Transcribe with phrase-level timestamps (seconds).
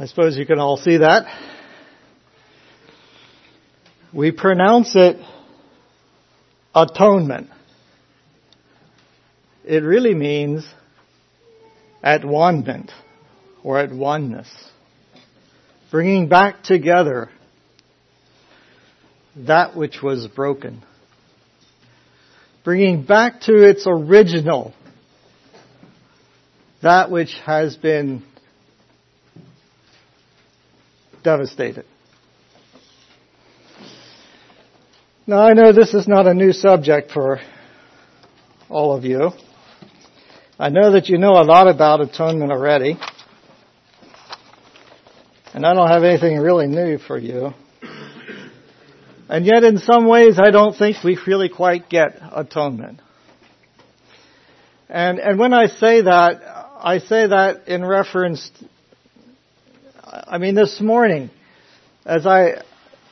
[0.00, 1.24] I suppose you can all see that.
[4.14, 5.16] We pronounce it
[6.72, 7.48] atonement.
[9.64, 10.64] It really means
[12.00, 12.88] at one
[13.64, 14.48] or at oneness.
[15.90, 17.30] Bringing back together
[19.34, 20.84] that which was broken.
[22.62, 24.74] Bringing back to its original
[26.82, 28.22] that which has been
[31.22, 31.84] devastated.
[35.26, 37.40] Now I know this is not a new subject for
[38.68, 39.30] all of you.
[40.58, 42.98] I know that you know a lot about atonement already.
[45.54, 47.52] And I don't have anything really new for you.
[49.28, 53.00] And yet in some ways I don't think we really quite get atonement.
[54.88, 56.40] And, and when I say that,
[56.82, 58.50] I say that in reference,
[60.10, 61.30] I mean this morning,
[62.06, 62.62] as I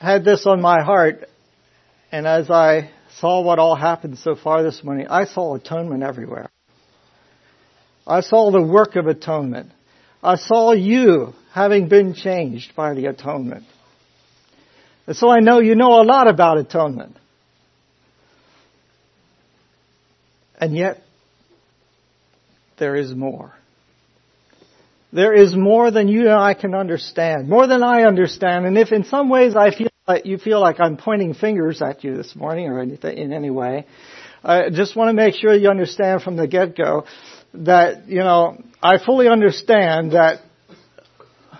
[0.00, 1.28] had this on my heart,
[2.10, 6.48] and as I saw what all happened so far this morning, I saw atonement everywhere.
[8.06, 9.72] I saw the work of atonement.
[10.22, 13.64] I saw you having been changed by the atonement.
[15.06, 17.16] And so I know you know a lot about atonement.
[20.58, 21.02] And yet,
[22.78, 23.54] there is more.
[25.12, 28.66] There is more than you and I can understand, more than I understand.
[28.66, 32.04] And if in some ways I feel like you feel like I'm pointing fingers at
[32.04, 33.86] you this morning or anything in any way,
[34.44, 37.06] I just want to make sure you understand from the get-go
[37.54, 40.40] that, you know, I fully understand that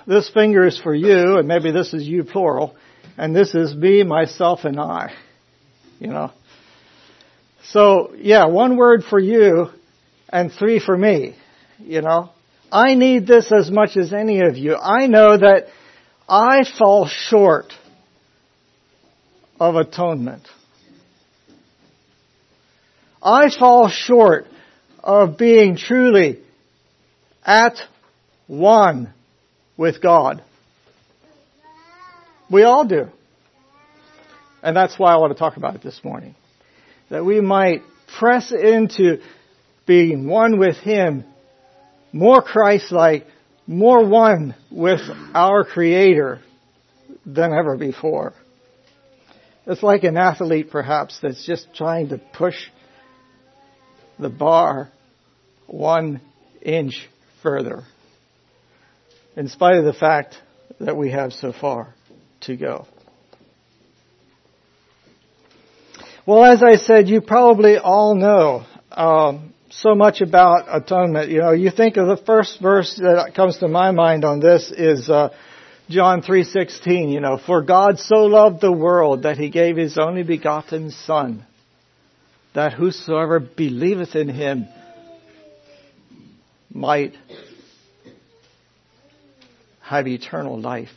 [0.07, 2.77] this finger is for you and maybe this is you plural
[3.17, 5.15] and this is me, myself, and I.
[5.99, 6.33] You know.
[7.71, 9.71] So, yeah, one word for you
[10.29, 11.37] and three for me.
[11.79, 12.31] You know.
[12.71, 14.77] I need this as much as any of you.
[14.77, 15.69] I know that
[16.29, 17.73] I fall short
[19.61, 20.47] of atonement.
[23.23, 24.47] I fall short
[25.03, 26.41] of being truly
[27.45, 27.77] at
[28.47, 29.13] one
[29.77, 30.43] with God.
[32.51, 33.09] We all do.
[34.63, 36.35] And that's why I want to talk about it this morning.
[37.11, 37.83] That we might
[38.19, 39.19] press into
[39.87, 41.25] being one with Him,
[42.17, 43.27] more Christ-like,
[43.67, 45.01] more one with
[45.35, 46.41] our Creator
[47.27, 48.33] than ever before.
[49.67, 52.57] It's like an athlete perhaps that's just trying to push
[54.19, 54.91] the bar
[55.67, 56.23] one
[56.63, 57.07] inch
[57.43, 57.83] further
[59.37, 60.37] in spite of the fact
[60.81, 61.95] that we have so far
[62.43, 62.87] to go.
[66.25, 71.31] Well, as I said, you probably all know um, so much about atonement.
[71.31, 74.71] You know, you think of the first verse that comes to my mind on this
[74.71, 75.31] is uh,
[75.89, 80.23] John 3:16, you know, for God so loved the world that he gave his only
[80.23, 81.45] begotten son
[82.55, 84.67] that whosoever believeth in him
[86.73, 87.15] might
[89.83, 90.89] have eternal life.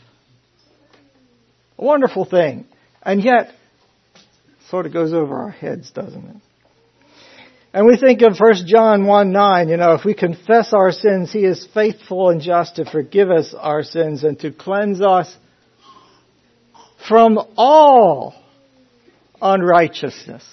[1.78, 2.66] A wonderful thing.
[3.04, 3.52] And yet
[4.70, 6.36] sort of goes over our heads, doesn't it?
[7.72, 11.32] And we think of 1 John 1 9, you know, if we confess our sins,
[11.32, 15.36] He is faithful and just to forgive us our sins and to cleanse us
[17.08, 18.34] from all
[19.40, 20.44] unrighteousness.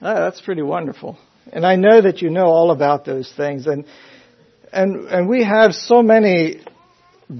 [0.00, 1.18] Oh, that's pretty wonderful.
[1.52, 3.66] And I know that you know all about those things.
[3.66, 3.84] And,
[4.72, 6.62] and, and we have so many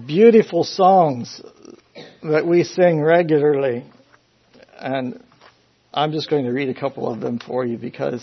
[0.07, 1.41] beautiful songs
[2.23, 3.85] that we sing regularly.
[4.79, 5.23] And
[5.97, 8.23] I'm just going to read a couple of them for you because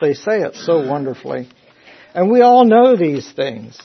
[0.00, 1.48] they say it so wonderfully.
[2.14, 3.76] And we all know these things.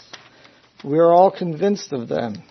[0.84, 2.44] We're all convinced of them.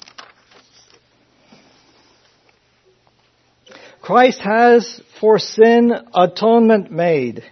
[4.00, 7.44] Christ has for sin atonement made.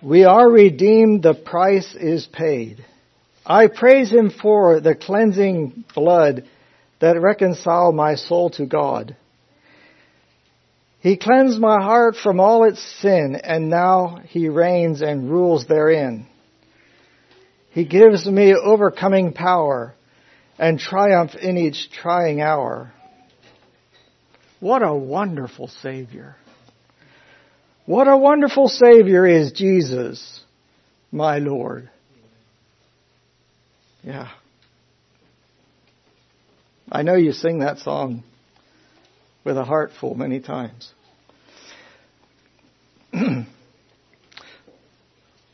[0.00, 2.84] We are redeemed, the price is paid.
[3.44, 6.44] I praise Him for the cleansing blood
[7.00, 9.16] that reconciled my soul to God.
[11.06, 16.26] He cleansed my heart from all its sin, and now He reigns and rules therein.
[17.70, 19.94] He gives me overcoming power
[20.58, 22.92] and triumph in each trying hour.
[24.58, 26.34] What a wonderful Savior.
[27.84, 30.40] What a wonderful Savior is Jesus,
[31.12, 31.88] my Lord.
[34.02, 34.28] Yeah.
[36.90, 38.24] I know you sing that song
[39.44, 40.92] with a heart full many times.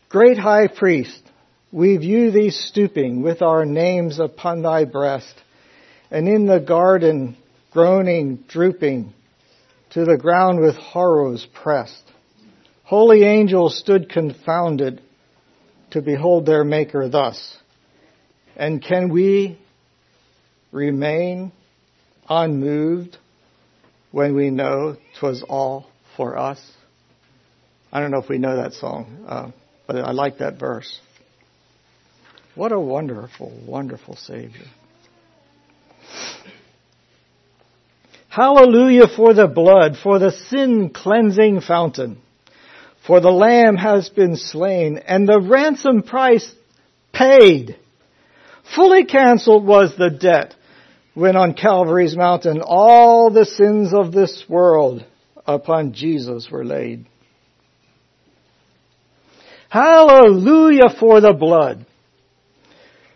[0.08, 1.22] Great high priest,
[1.70, 5.34] we view thee stooping with our names upon thy breast,
[6.10, 7.36] and in the garden
[7.70, 9.12] groaning, drooping,
[9.90, 12.02] to the ground with horrors pressed.
[12.84, 15.00] Holy angels stood confounded
[15.90, 17.56] to behold their Maker thus.
[18.56, 19.58] And can we
[20.72, 21.52] remain
[22.28, 23.16] unmoved
[24.10, 25.86] when we know 'twas all
[26.16, 26.60] for us?
[27.92, 29.50] I don't know if we know that song, uh,
[29.86, 31.00] but I like that verse.
[32.54, 34.66] What a wonderful, wonderful Savior.
[38.28, 42.18] Hallelujah for the blood, for the sin cleansing fountain.
[43.06, 46.50] For the Lamb has been slain and the ransom price
[47.12, 47.76] paid.
[48.74, 50.54] Fully canceled was the debt
[51.12, 55.04] when on Calvary's mountain all the sins of this world
[55.46, 57.06] upon Jesus were laid.
[59.72, 61.86] Hallelujah for the blood.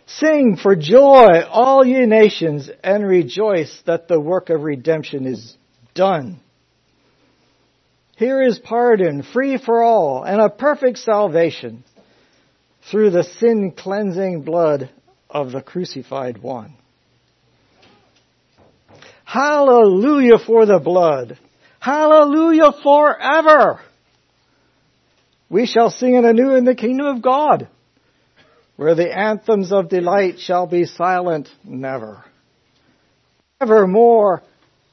[0.07, 5.55] Sing for joy, all ye nations, and rejoice that the work of redemption is
[5.95, 6.41] done.
[8.17, 11.85] Here is pardon, free for all, and a perfect salvation
[12.91, 14.89] through the sin cleansing blood
[15.29, 16.73] of the crucified one.
[19.27, 21.39] Hallelujah for the blood.
[21.81, 23.81] Hallelujah forever.
[25.49, 27.69] We shall sing it anew in the kingdom of God
[28.77, 32.25] where the anthems of delight shall be silent never.
[33.61, 34.43] Evermore,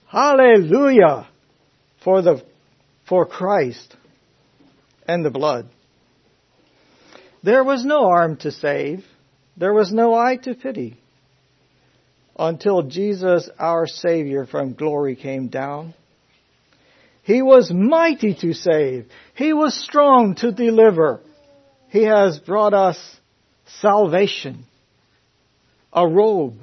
[0.07, 1.27] hallelujah
[2.03, 2.44] for the,
[3.07, 3.95] for Christ
[5.07, 5.67] and the blood.
[7.44, 9.03] There was no arm to save.
[9.57, 10.97] There was no eye to pity
[12.38, 15.94] until Jesus, our Savior from glory came down.
[17.24, 19.08] He was mighty to save.
[19.36, 21.22] He was strong to deliver.
[21.90, 22.98] He has brought us
[23.80, 24.66] salvation,
[25.92, 26.58] a robe,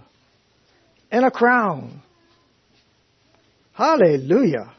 [1.10, 2.02] and a crown.
[3.72, 4.74] Hallelujah.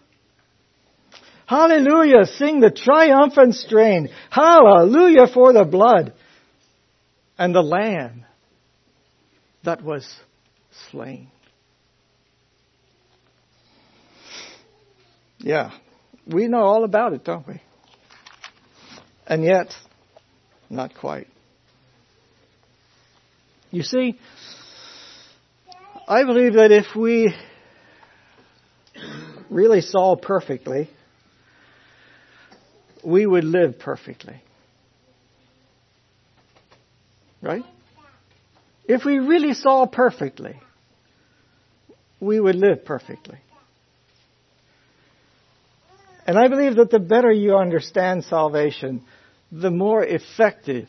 [1.47, 2.25] Hallelujah.
[2.25, 4.09] Sing the triumphant strain.
[4.29, 6.13] Hallelujah for the blood
[7.37, 8.23] and the lamb
[9.63, 10.07] that was
[10.91, 11.29] slain.
[15.43, 15.71] Yeah,
[16.27, 17.61] we know all about it, don't we?
[19.25, 19.73] And yet,
[20.69, 21.27] not quite.
[23.71, 24.19] You see,
[26.07, 27.33] I believe that if we
[29.49, 30.89] really saw perfectly,
[33.03, 34.41] we would live perfectly.
[37.41, 37.63] Right?
[38.85, 40.59] If we really saw perfectly,
[42.19, 43.39] we would live perfectly.
[46.25, 49.03] And I believe that the better you understand salvation,
[49.51, 50.87] the more effective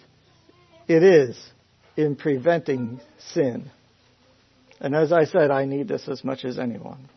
[0.88, 1.38] it is
[1.96, 3.70] in preventing sin.
[4.80, 7.08] And as I said, I need this as much as anyone.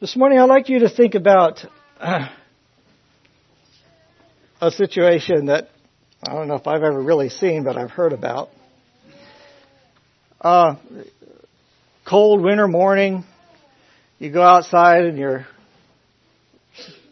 [0.00, 1.64] This morning, I'd like you to think about
[2.00, 2.28] uh,
[4.60, 5.68] a situation that
[6.22, 8.48] I don't know if I've ever really seen, but I've heard about.
[10.40, 10.76] Uh,
[12.04, 13.24] cold winter morning,
[14.18, 15.46] you go outside and your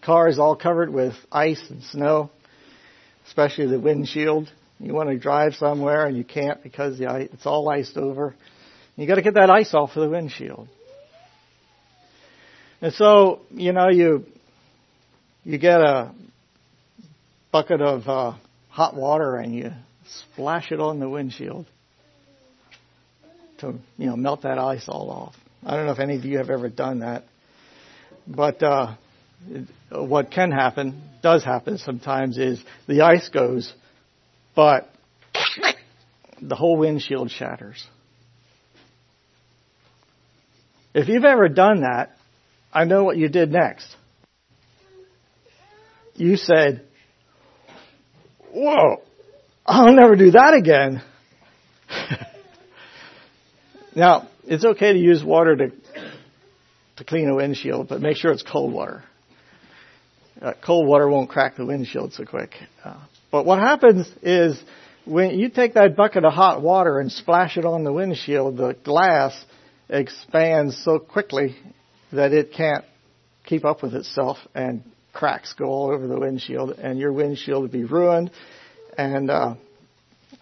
[0.03, 2.31] car is all covered with ice and snow,
[3.29, 4.51] especially the windshield.
[4.79, 8.35] You want to drive somewhere and you can't because the ice, it's all iced over.
[8.97, 10.69] You got to get that ice off of the windshield.
[12.81, 14.27] And so, you know, you
[15.45, 16.13] you get a
[17.53, 18.37] bucket of uh,
[18.69, 19.71] hot water and you
[20.09, 21.67] splash it on the windshield
[23.59, 25.35] to you know melt that ice all off.
[25.67, 27.25] I don't know if any of you have ever done that,
[28.27, 28.95] but uh,
[29.91, 33.73] what can happen, does happen sometimes, is the ice goes
[34.57, 34.91] but
[36.41, 37.87] the whole windshield shatters.
[40.95, 42.17] If you've ever done that,
[42.73, 43.87] I know what you did next.
[46.15, 46.87] You said,
[48.51, 49.03] Whoa,
[49.67, 51.03] I'll never do that again.
[53.95, 55.73] now, it's okay to use water to,
[56.97, 59.05] to clean a windshield, but make sure it's cold water.
[60.41, 62.51] Uh, cold water won't crack the windshield so quick.
[62.85, 63.01] Uh,
[63.31, 64.61] but what happens is
[65.05, 68.77] when you take that bucket of hot water and splash it on the windshield, the
[68.85, 69.45] glass
[69.89, 71.57] expands so quickly
[72.13, 72.85] that it can't
[73.45, 77.71] keep up with itself and cracks go all over the windshield and your windshield will
[77.71, 78.31] be ruined.
[78.99, 79.55] And, uh,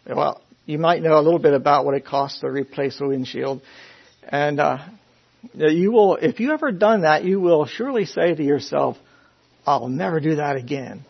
[0.06, 3.60] well, you might know a little bit about what it costs to replace a windshield.
[4.28, 4.78] And, uh,
[5.52, 8.96] you will, if you ever done that, you will surely say to yourself,
[9.66, 11.04] I'll never do that again.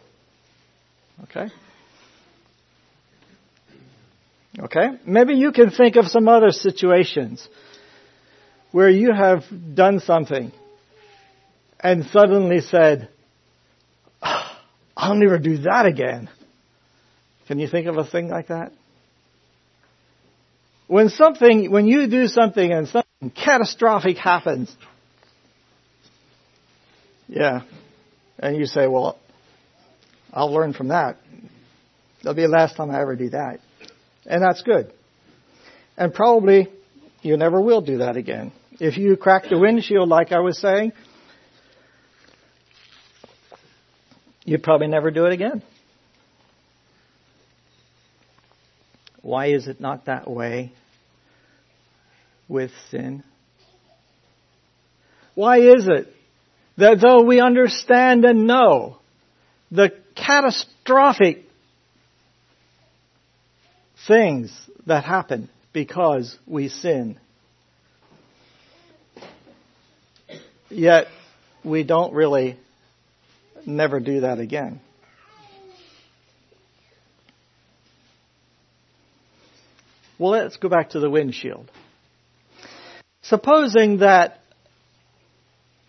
[1.24, 1.48] Okay?
[4.58, 4.88] Okay?
[5.06, 7.46] Maybe you can think of some other situations
[8.72, 9.42] where you have
[9.74, 10.52] done something
[11.80, 13.08] and suddenly said,
[14.96, 16.28] I'll never do that again.
[17.46, 18.72] Can you think of a thing like that?
[20.86, 24.74] When something, when you do something and something catastrophic happens,
[27.28, 27.62] yeah,
[28.38, 29.18] and you say, well,
[30.32, 31.16] I'll learn from that.
[32.18, 33.60] That'll be the last time I ever do that.
[34.26, 34.92] And that's good.
[35.96, 36.68] And probably
[37.22, 38.52] you never will do that again.
[38.80, 40.92] If you crack the windshield like I was saying,
[44.44, 45.62] you probably never do it again.
[49.22, 50.72] Why is it not that way
[52.48, 53.22] with sin?
[55.34, 56.08] Why is it
[56.76, 58.98] that though we understand and know
[59.70, 61.44] the catastrophic
[64.06, 64.52] things
[64.86, 67.18] that happen because we sin,
[70.70, 71.06] yet
[71.64, 72.58] we don't really
[73.66, 74.80] never do that again.
[80.18, 81.70] Well, let's go back to the windshield.
[83.24, 84.40] Supposing that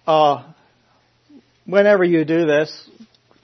[0.08, 0.44] uh,
[1.66, 2.90] whenever you do this,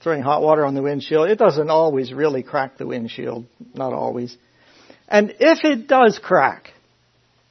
[0.02, 3.46] throwing hot water on the windshield, it doesn't always really crack the windshield.
[3.74, 4.36] Not always.
[5.08, 6.70] And if it does crack,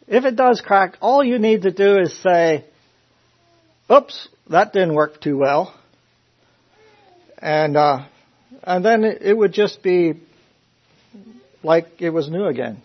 [0.08, 2.66] if it does crack, all you need to do is say,
[3.90, 5.74] oops, that didn't work too well.
[7.38, 8.06] And, uh,
[8.64, 10.22] and then it, would just be
[11.64, 12.82] like it was new again.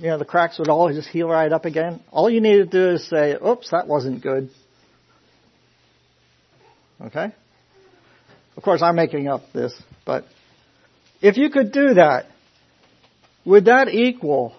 [0.00, 2.00] You know, the cracks would all just heal right up again.
[2.10, 4.48] All you need to do is say, oops, that wasn't good.
[7.02, 7.34] Okay?
[8.56, 9.74] Of course, I'm making up this,
[10.06, 10.24] but
[11.20, 12.26] if you could do that,
[13.44, 14.54] would that equal,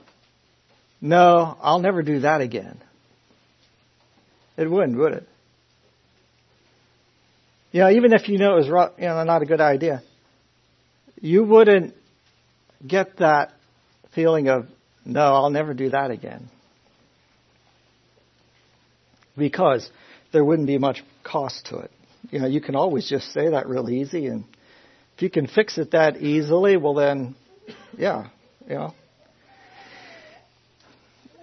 [1.01, 2.79] no, I'll never do that again?
[4.57, 5.27] It wouldn't, would it?
[7.71, 10.03] Yeah, even if you know it was you know, not a good idea,
[11.19, 11.95] you wouldn't
[12.85, 13.53] get that
[14.13, 14.67] feeling of,
[15.05, 16.49] no, I'll never do that again.
[19.37, 19.89] Because
[20.31, 21.91] there wouldn't be much cost to it.
[22.29, 24.45] You know, you can always just say that real easy and
[25.15, 27.35] if you can fix it that easily, well then,
[27.97, 28.29] yeah,
[28.67, 28.93] you know.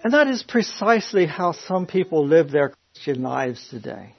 [0.03, 4.13] And that is precisely how some people live their Christian lives today.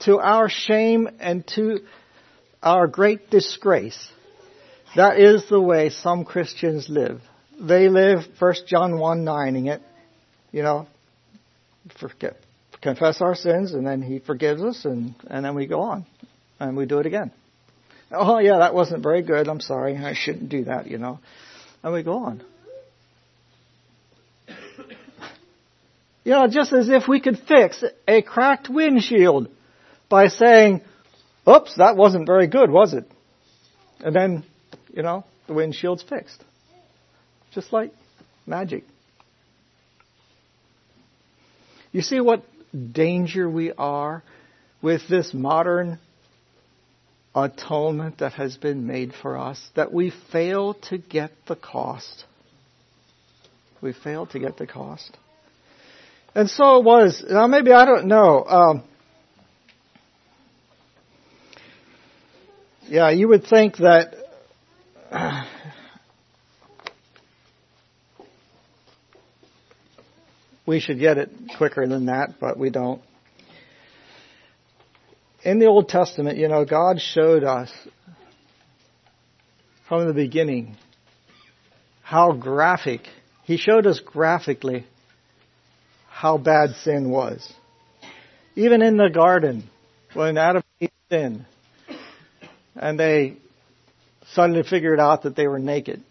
[0.00, 1.80] To our shame and to
[2.62, 4.10] our great disgrace,
[4.96, 7.20] that is the way some Christians live.
[7.60, 9.82] They live First John 1 9 it,
[10.52, 10.86] you know,
[11.98, 12.36] forget,
[12.80, 16.06] confess our sins and then He forgives us and, and then we go on
[16.60, 17.32] and we do it again.
[18.10, 19.48] Oh yeah, that wasn't very good.
[19.48, 19.96] I'm sorry.
[19.96, 21.18] I shouldn't do that, you know.
[21.82, 22.42] And we go on.
[26.24, 29.48] You know, just as if we could fix a cracked windshield
[30.10, 30.82] by saying,
[31.48, 33.04] oops, that wasn't very good, was it?
[34.00, 34.44] And then,
[34.92, 36.44] you know, the windshield's fixed.
[37.54, 37.92] Just like
[38.46, 38.84] magic.
[41.92, 42.44] You see what
[42.92, 44.22] danger we are
[44.82, 45.98] with this modern
[47.34, 52.24] atonement that has been made for us, that we fail to get the cost.
[53.80, 55.16] We fail to get the cost.
[56.34, 57.24] And so it was.
[57.28, 58.44] Now maybe I don't know.
[58.44, 58.84] Um,
[62.88, 64.14] yeah, you would think that
[65.10, 65.44] uh,
[70.68, 73.00] we should get it quicker than that, but we don't.
[75.42, 77.72] In the Old Testament, you know, God showed us
[79.88, 80.76] from the beginning
[82.02, 83.00] how graphic,
[83.44, 84.84] He showed us graphically
[86.10, 87.50] how bad sin was.
[88.54, 89.64] Even in the garden,
[90.12, 91.46] when Adam and Eve sinned,
[92.76, 93.38] and they
[94.32, 96.02] suddenly figured out that they were naked.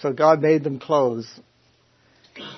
[0.00, 1.28] So God made them clothes.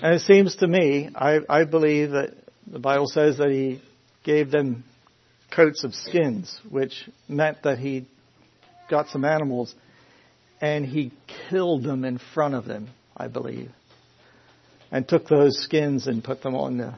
[0.03, 2.35] And it seems to me, I, I believe that
[2.67, 3.83] the Bible says that He
[4.25, 4.85] gave them
[5.55, 8.07] coats of skins, which meant that He
[8.91, 9.75] got some animals
[10.61, 11.13] and He
[11.49, 13.71] killed them in front of them, I believe.
[14.91, 16.95] And took those skins and put them on the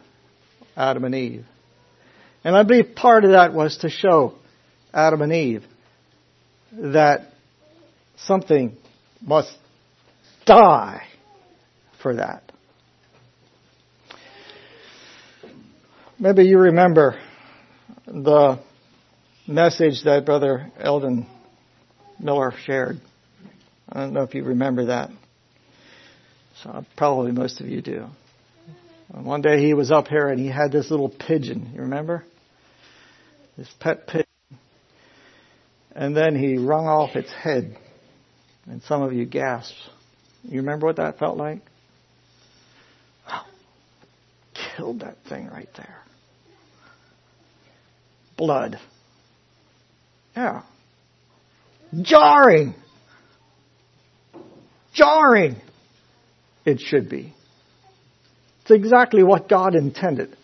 [0.76, 1.44] Adam and Eve.
[2.44, 4.34] And I believe part of that was to show
[4.94, 5.64] Adam and Eve
[6.72, 7.32] that
[8.16, 8.76] something
[9.20, 9.52] must
[10.46, 11.06] die
[12.02, 12.49] for that.
[16.22, 17.18] Maybe you remember
[18.06, 18.60] the
[19.48, 21.26] message that Brother Eldon
[22.18, 23.00] Miller shared.
[23.88, 25.08] I don't know if you remember that.
[26.62, 28.04] So probably most of you do.
[29.14, 31.70] And one day he was up here and he had this little pigeon.
[31.74, 32.22] You remember?
[33.56, 34.26] This pet pigeon.
[35.92, 37.78] And then he wrung off its head.
[38.66, 39.74] And some of you gasped.
[40.42, 41.62] You remember what that felt like?
[44.76, 45.96] killed that thing right there.
[48.40, 48.80] Blood.
[50.34, 50.62] Yeah.
[52.00, 52.74] Jarring.
[54.94, 55.56] Jarring.
[56.64, 57.34] It should be.
[58.62, 60.34] It's exactly what God intended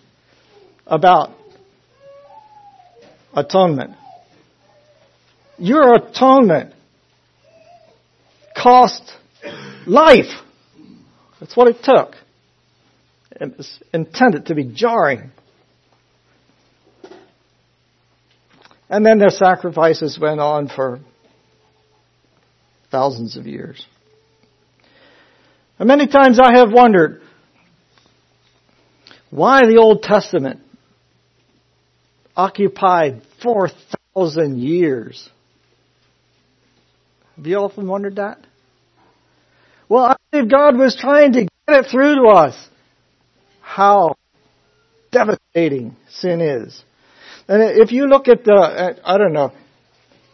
[0.87, 1.31] about
[3.33, 3.93] atonement.
[5.57, 6.75] Your atonement
[8.55, 9.11] cost
[9.87, 10.27] life.
[11.41, 12.15] That's what it took.
[13.31, 15.31] It was intended to be jarring.
[18.89, 21.01] And then their sacrifices went on for
[22.91, 23.85] thousands of years.
[25.79, 27.21] And many times I have wondered
[29.31, 30.61] why the Old Testament
[32.37, 35.29] occupied 4,000 years.
[37.37, 38.39] Have you often wondered that?
[39.89, 42.69] Well, I believe God was trying to get it through to us
[43.61, 44.15] how
[45.13, 46.83] devastating sin is.
[47.49, 49.53] And if you look at uh, the, I don't know,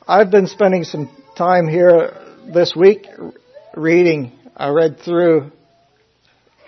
[0.09, 2.17] I've been spending some time here
[2.53, 3.07] this week
[3.77, 5.53] reading, I read through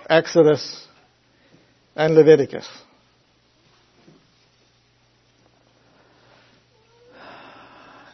[0.09, 0.87] Exodus
[1.97, 2.69] and Leviticus.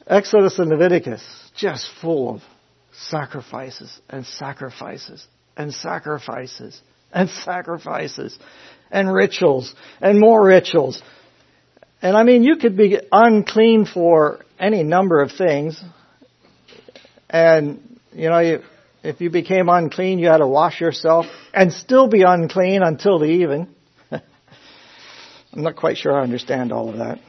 [0.06, 1.22] Exodus and Leviticus,
[1.56, 2.42] just full of
[2.92, 6.80] sacrifices and sacrifices and sacrifices
[7.12, 8.38] and sacrifices
[8.90, 11.00] and rituals and more rituals.
[12.02, 15.82] And I mean, you could be unclean for any number of things.
[17.28, 18.62] And, you know, you,
[19.02, 23.26] if you became unclean, you had to wash yourself and still be unclean until the
[23.26, 23.74] even.
[24.10, 24.22] I'm
[25.54, 27.20] not quite sure I understand all of that.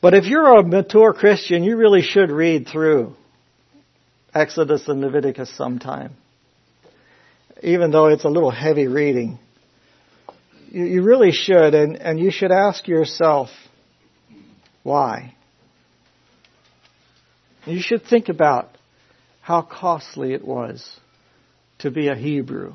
[0.00, 3.14] But if you're a mature Christian, you really should read through
[4.32, 6.14] Exodus and Leviticus sometime
[7.62, 9.38] even though it's a little heavy reading.
[10.70, 13.48] You, you really should, and, and you should ask yourself,
[14.82, 15.34] why?
[17.66, 18.70] You should think about
[19.40, 20.98] how costly it was
[21.78, 22.74] to be a Hebrew.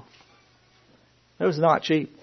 [1.40, 2.16] It was not cheap.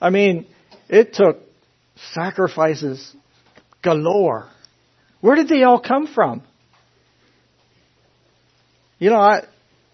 [0.00, 0.46] I mean,
[0.88, 1.38] it took
[2.12, 3.14] sacrifices
[3.82, 4.48] galore.
[5.20, 6.42] Where did they all come from?
[8.98, 9.44] You know, I,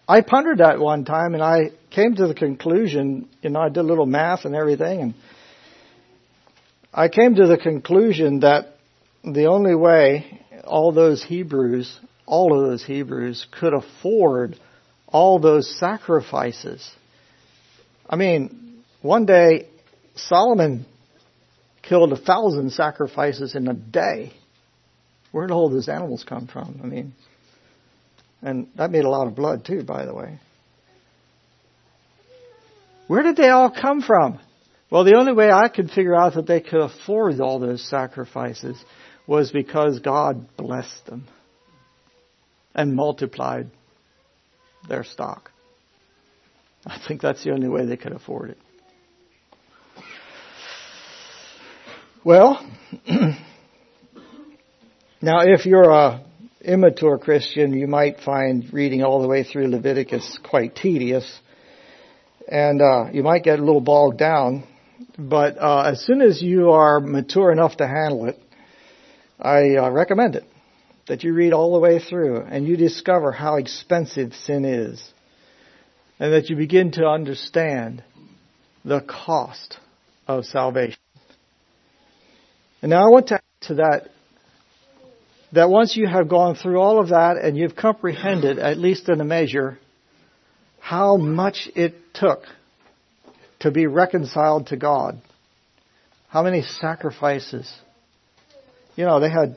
[0.08, 3.78] I pondered that one time and I came to the conclusion, you know, I did
[3.78, 5.14] a little math and everything and
[6.92, 8.74] I came to the conclusion that
[9.24, 14.56] the only way all those Hebrews, all of those Hebrews could afford
[15.06, 16.86] all those sacrifices.
[18.08, 19.66] I mean, one day
[20.16, 20.84] Solomon
[21.82, 24.34] killed a thousand sacrifices in a day.
[25.32, 26.78] Where did all those animals come from?
[26.82, 27.14] I mean,
[28.42, 30.40] and that made a lot of blood too, by the way.
[33.06, 34.40] Where did they all come from?
[34.90, 38.76] Well, the only way I could figure out that they could afford all those sacrifices
[39.26, 41.26] was because God blessed them
[42.74, 43.70] and multiplied
[44.88, 45.50] their stock.
[46.84, 48.58] I think that's the only way they could afford it.
[52.22, 52.64] Well,
[55.20, 56.24] now if you're a
[56.60, 61.40] immature Christian, you might find reading all the way through Leviticus quite tedious,
[62.48, 64.64] and uh, you might get a little bogged down.
[65.18, 68.38] But uh, as soon as you are mature enough to handle it,
[69.38, 70.44] I uh, recommend it
[71.08, 75.02] that you read all the way through and you discover how expensive sin is,
[76.18, 78.02] and that you begin to understand
[78.84, 79.78] the cost
[80.26, 80.98] of salvation.
[82.82, 84.10] And now I want to add to that
[85.52, 89.20] that once you have gone through all of that and you've comprehended, at least in
[89.20, 89.78] a measure,
[90.86, 92.44] how much it took
[93.58, 95.20] to be reconciled to God,
[96.28, 97.68] how many sacrifices.
[98.94, 99.56] You know, they had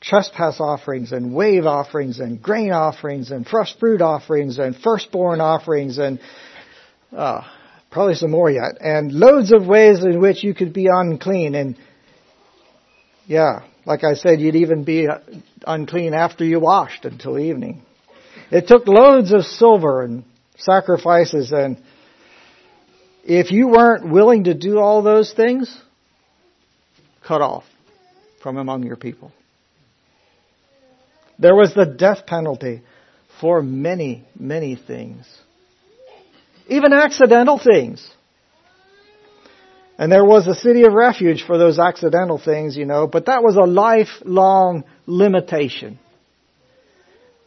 [0.00, 5.98] trespass offerings and wave offerings and grain offerings and fresh fruit offerings and firstborn offerings
[5.98, 6.18] and
[7.14, 7.42] uh,
[7.90, 11.76] probably some more yet, and loads of ways in which you could be unclean and
[13.26, 15.06] yeah, like I said, you'd even be
[15.66, 17.82] unclean after you washed until evening.
[18.50, 20.24] It took loads of silver and
[20.60, 21.82] sacrifices and
[23.24, 25.74] if you weren't willing to do all those things,
[27.26, 27.64] cut off
[28.42, 29.32] from among your people.
[31.38, 32.82] There was the death penalty
[33.40, 35.26] for many, many things.
[36.68, 38.08] Even accidental things.
[39.98, 43.42] And there was a city of refuge for those accidental things, you know, but that
[43.42, 45.98] was a lifelong limitation.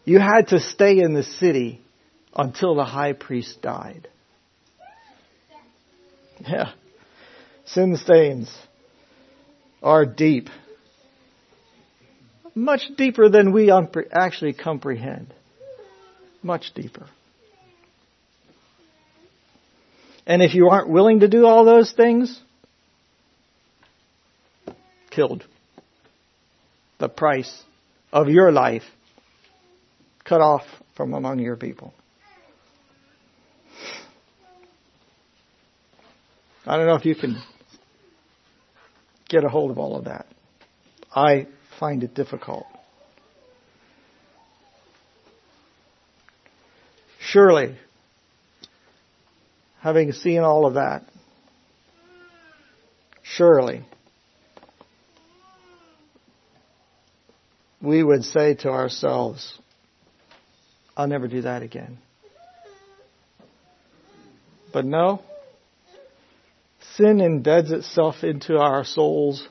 [0.06, 1.83] You had to stay in the city
[2.36, 4.08] until the high priest died.
[6.42, 6.72] Yeah.
[7.66, 8.54] Sin stains
[9.82, 10.50] are deep.
[12.56, 13.72] Much deeper than we
[14.12, 15.34] actually comprehend.
[16.42, 17.08] Much deeper.
[20.26, 22.40] And if you aren't willing to do all those things,
[25.10, 25.46] killed.
[27.00, 27.64] The price
[28.12, 28.84] of your life
[30.24, 30.64] cut off
[30.96, 31.94] from among your people.
[36.66, 37.42] I don't know if you can
[39.28, 40.28] get a hold of all of that.
[41.14, 41.48] I
[41.80, 42.66] find it difficult.
[47.20, 47.76] Surely,
[49.80, 51.04] having seen all of that,
[53.24, 53.84] surely
[57.82, 59.58] we would say to ourselves,
[60.96, 61.98] I'll never do that again.
[64.72, 65.22] But no,
[66.98, 69.48] sin embeds itself into our souls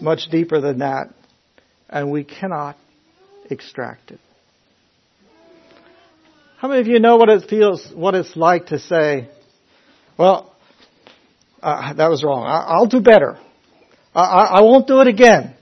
[0.00, 1.14] much deeper than that,
[1.88, 2.76] and we cannot
[3.50, 4.20] extract it.
[6.58, 9.30] How many of you know what it feels, what it's like to say,
[10.18, 10.54] well,
[11.62, 12.44] uh, that was wrong.
[12.44, 13.38] I, will do better.
[14.14, 15.54] I, I, I, won't do it again.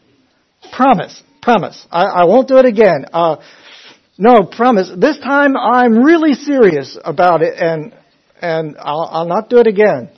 [0.72, 1.22] Promise.
[1.40, 1.86] Promise.
[1.90, 3.06] I, I won't do it again.
[3.12, 3.36] Uh,
[4.16, 4.90] no, promise.
[4.96, 7.94] This time I'm really serious about it and,
[8.40, 10.10] and I'll, I'll not do it again.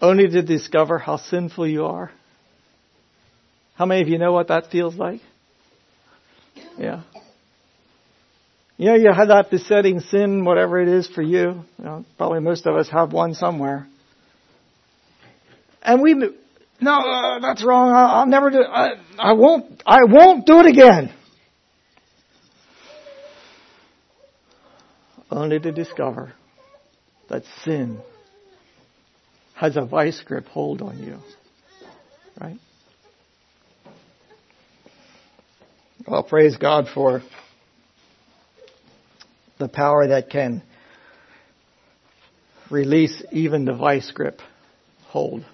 [0.00, 2.10] Only to discover how sinful you are.
[3.74, 5.20] How many of you know what that feels like?
[6.78, 7.02] Yeah.
[8.76, 11.64] You know, you have that besetting sin, whatever it is for you.
[11.78, 13.88] you know, probably most of us have one somewhere.
[15.82, 17.90] And we, no, uh, that's wrong.
[17.90, 18.62] I, will never do.
[18.62, 19.82] I, I won't.
[19.84, 21.12] I won't do it again.
[25.30, 26.32] Only to discover
[27.28, 28.00] that sin
[29.58, 31.18] has a vice grip hold on you.
[32.40, 32.58] Right?
[36.06, 37.22] Well, praise God for
[39.58, 40.62] the power that can
[42.70, 44.40] release even the vice grip
[45.08, 45.44] hold.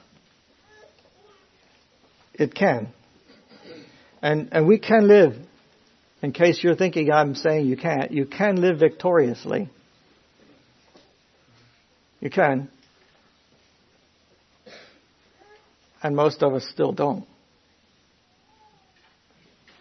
[2.34, 2.92] It can.
[4.20, 5.34] And, and we can live,
[6.20, 9.70] in case you're thinking I'm saying you can't, you can live victoriously.
[12.20, 12.68] You can.
[16.04, 17.26] And most of us still don't.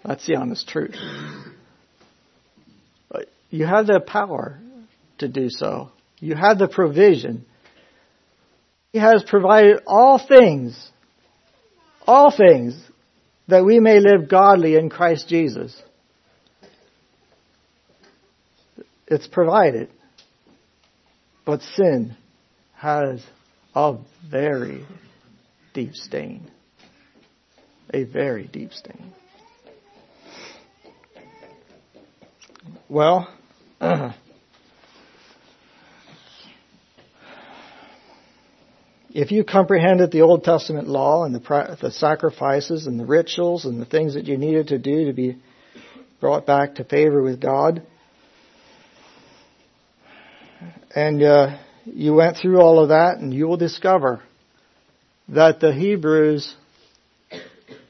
[0.06, 0.96] That's the honest truth.
[3.50, 4.60] You have the power
[5.20, 5.92] to do so.
[6.20, 7.46] You have the provision.
[8.94, 10.90] He has provided all things,
[12.08, 12.82] all things,
[13.50, 15.80] that we may live godly in Christ Jesus.
[19.08, 19.90] It's provided.
[21.46, 22.16] But sin
[22.76, 23.22] has
[23.76, 23.98] a
[24.32, 24.86] very
[25.74, 26.50] deep stain.
[27.94, 29.14] A very deep stain.
[32.90, 33.28] Well,
[39.10, 43.82] if you comprehended the Old Testament law and the, the sacrifices and the rituals and
[43.82, 45.38] the things that you needed to do to be
[46.20, 47.86] brought back to favor with God,
[50.96, 54.22] and uh, you went through all of that, and you will discover
[55.30, 56.54] that the Hebrews,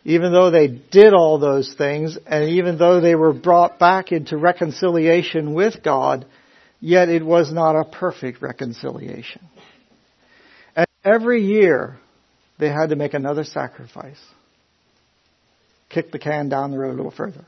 [0.03, 4.37] even though they did all those things, and even though they were brought back into
[4.37, 6.25] reconciliation with God,
[6.79, 9.41] yet it was not a perfect reconciliation.
[10.75, 11.97] And every year,
[12.59, 14.19] they had to make another sacrifice.
[15.89, 17.45] Kick the can down the road a little further.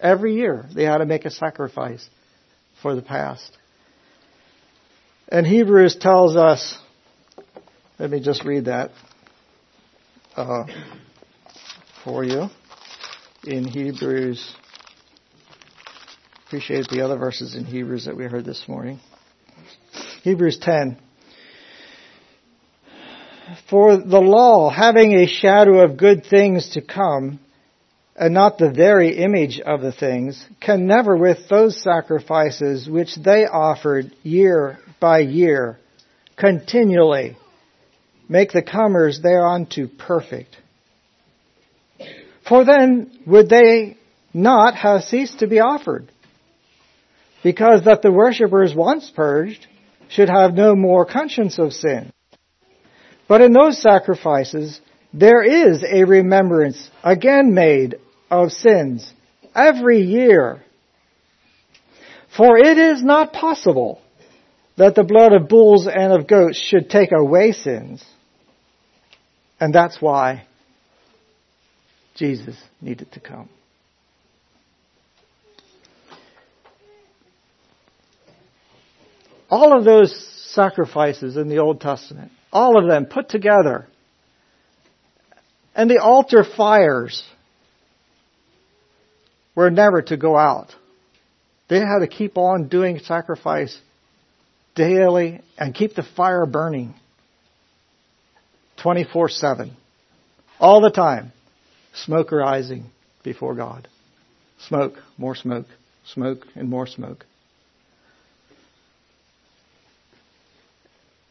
[0.00, 2.06] Every year, they had to make a sacrifice
[2.82, 3.56] for the past.
[5.28, 6.78] And Hebrews tells us
[7.96, 8.90] let me just read that
[10.34, 10.64] uh,
[12.02, 12.48] for you
[13.44, 14.54] in Hebrews.
[16.46, 18.98] Appreciate the other verses in Hebrews that we heard this morning.
[20.22, 20.98] Hebrews 10.
[23.70, 27.38] For the law, having a shadow of good things to come,
[28.16, 33.46] and not the very image of the things, can never with those sacrifices which they
[33.46, 35.78] offered year by year,
[36.36, 37.36] continually,
[38.28, 40.56] make the comers thereunto perfect.
[42.48, 43.96] For then would they
[44.32, 46.10] not have ceased to be offered,
[47.42, 49.66] because that the worshippers once purged
[50.08, 52.12] should have no more conscience of sin.
[53.28, 54.80] But in those sacrifices,
[55.12, 57.96] there is a remembrance again made
[58.30, 59.12] of sins
[59.54, 60.62] every year.
[62.36, 64.00] For it is not possible
[64.76, 68.04] that the blood of bulls and of goats should take away sins.
[69.60, 70.46] And that's why
[72.14, 73.48] Jesus needed to come.
[79.50, 80.12] All of those
[80.52, 83.86] sacrifices in the Old Testament, all of them put together,
[85.74, 87.22] and the altar fires
[89.54, 90.74] were never to go out.
[91.68, 93.78] They had to keep on doing sacrifice
[94.74, 96.94] daily and keep the fire burning
[98.82, 99.76] 24 7.
[100.58, 101.32] All the time.
[101.94, 102.86] Smoke rising
[103.22, 103.88] before God.
[104.68, 105.66] Smoke, more smoke,
[106.04, 107.24] smoke, and more smoke.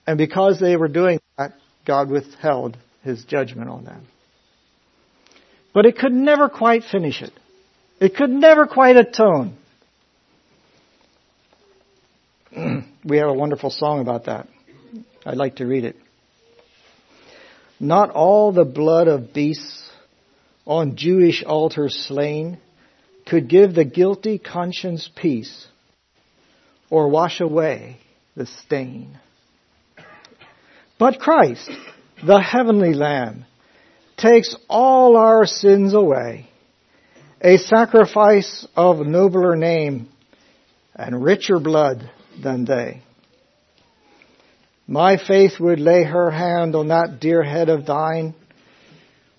[0.05, 1.53] And because they were doing that,
[1.85, 4.05] God withheld his judgment on them.
[5.73, 7.31] But it could never quite finish it.
[7.99, 9.57] It could never quite atone.
[13.05, 14.47] we have a wonderful song about that.
[15.25, 15.95] I'd like to read it.
[17.83, 19.89] Not all the blood of beasts
[20.65, 22.57] on Jewish altars slain
[23.27, 25.67] could give the guilty conscience peace
[26.89, 27.97] or wash away
[28.37, 29.19] the stain.
[30.97, 31.69] But Christ,
[32.25, 33.43] the heavenly Lamb,
[34.15, 36.47] takes all our sins away,
[37.41, 40.07] a sacrifice of nobler name
[40.95, 42.09] and richer blood
[42.41, 43.01] than they.
[44.87, 48.35] My faith would lay her hand on that dear head of thine,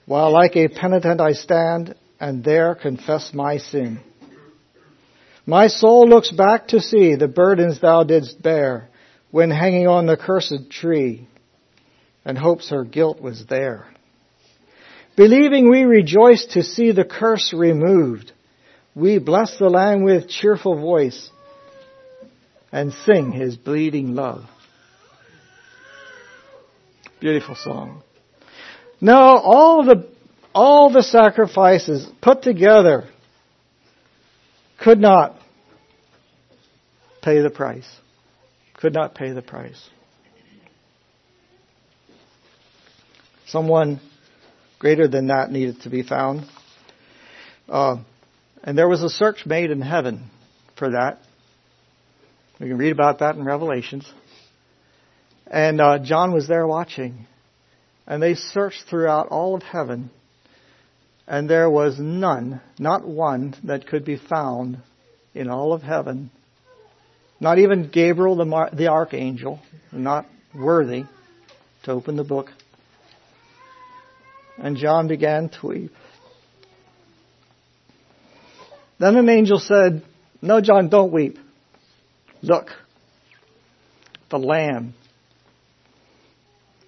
[0.06, 4.00] while like a penitent I stand and there confess my sin.
[5.46, 8.88] My soul looks back to see the burdens thou didst bear
[9.30, 11.28] when hanging on the cursed tree,
[12.24, 13.86] and hopes her guilt was there.
[15.16, 18.32] Believing we rejoice to see the curse removed,
[18.94, 21.30] we bless the Lamb with cheerful voice
[22.72, 24.44] and sing his bleeding love.
[27.24, 28.02] Beautiful song.
[29.00, 30.06] No, all the,
[30.54, 33.08] all the sacrifices put together
[34.78, 35.34] could not
[37.22, 37.88] pay the price.
[38.74, 39.88] Could not pay the price.
[43.46, 44.02] Someone
[44.78, 46.44] greater than that needed to be found.
[47.70, 48.02] Uh,
[48.62, 50.28] and there was a search made in heaven
[50.76, 51.20] for that.
[52.60, 54.12] We can read about that in Revelations.
[55.46, 57.26] And uh, John was there watching.
[58.06, 60.10] And they searched throughout all of heaven.
[61.26, 64.78] And there was none, not one, that could be found
[65.34, 66.30] in all of heaven.
[67.40, 71.04] Not even Gabriel, the, Mar- the archangel, not worthy
[71.84, 72.48] to open the book.
[74.58, 75.92] And John began to weep.
[78.98, 80.02] Then an angel said,
[80.40, 81.38] No, John, don't weep.
[82.42, 82.68] Look,
[84.30, 84.94] the Lamb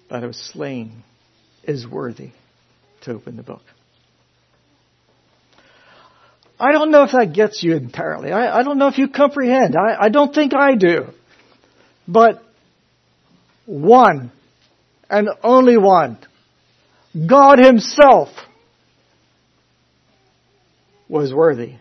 [0.09, 1.03] that was slain
[1.63, 2.31] is worthy
[3.01, 3.61] to open the book.
[6.59, 8.31] I don't know if that gets you entirely.
[8.31, 9.75] I, I don't know if you comprehend.
[9.75, 11.07] I, I don't think I do.
[12.07, 12.41] But
[13.65, 14.31] one
[15.09, 16.17] and only one,
[17.27, 18.29] God Himself,
[21.09, 21.75] was worthy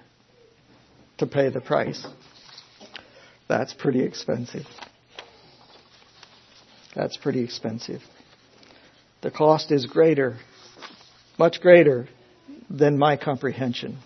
[1.19, 2.07] to pay the price.
[3.49, 4.67] That's pretty expensive.
[6.95, 8.03] That's pretty expensive.
[9.27, 10.37] The cost is greater,
[11.37, 12.07] much greater
[12.71, 13.99] than my comprehension.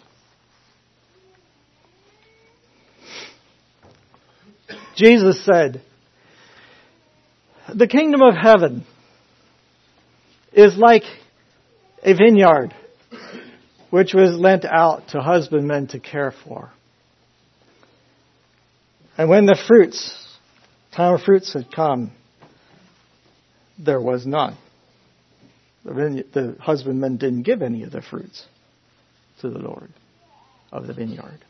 [4.97, 5.83] Jesus said,
[7.69, 8.87] the kingdom of heaven
[10.55, 11.03] is like
[12.03, 12.75] a vineyard
[13.91, 16.71] which was lent out to husbandmen to care for.
[19.19, 20.19] And when the fruits,
[20.97, 22.11] time of fruits had come,
[23.79, 24.57] there was none.
[25.85, 28.45] The, husbandmen didn't give any of the fruits
[29.41, 29.91] to the Lord
[30.71, 31.41] of the vineyard.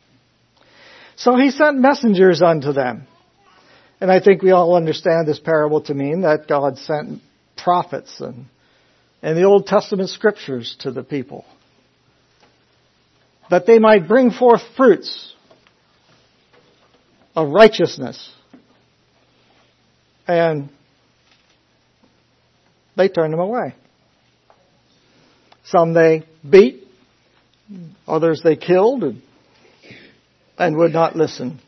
[1.17, 3.07] So he sent messengers unto them.
[4.01, 7.21] And I think we all understand this parable to mean that God sent
[7.57, 8.47] prophets and,
[9.21, 11.45] and the Old Testament scriptures to the people.
[13.51, 15.35] That they might bring forth fruits
[17.37, 18.33] of righteousness.
[20.27, 20.71] And
[22.97, 23.75] they turned them away.
[25.71, 26.85] Some they beat,
[28.07, 29.23] others they killed, and
[30.61, 31.59] and would not listen.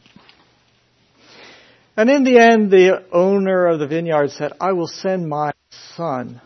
[1.97, 5.53] And in the end, the owner of the vineyard said, I will send my
[5.97, 6.41] son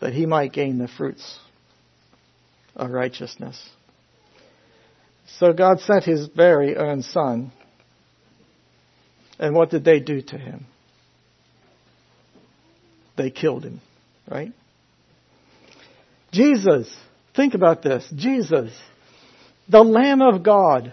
[0.00, 1.38] that he might gain the fruits
[2.74, 3.64] of righteousness.
[5.38, 7.52] So God sent his very own son.
[9.38, 10.66] And what did they do to him?
[13.16, 13.80] They killed him,
[14.28, 14.52] right?
[16.32, 16.92] Jesus,
[17.36, 18.08] think about this.
[18.16, 18.72] Jesus,
[19.68, 20.92] the Lamb of God,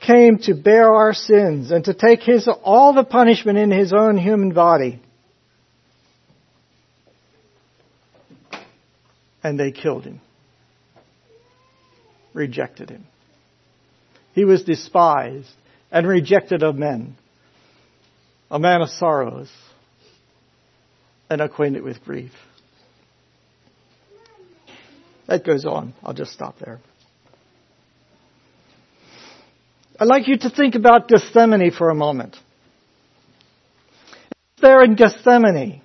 [0.00, 4.16] came to bear our sins and to take his, all the punishment in his own
[4.16, 5.00] human body.
[9.42, 10.20] And they killed him.
[12.32, 13.06] Rejected him.
[14.32, 15.48] He was despised
[15.90, 17.16] and rejected of men.
[18.50, 19.50] A man of sorrows
[21.28, 22.32] and acquainted with grief.
[25.26, 25.94] That goes on.
[26.02, 26.78] I'll just stop there.
[29.98, 32.36] I'd like you to think about Gethsemane for a moment.
[34.60, 35.80] There in Gethsemane,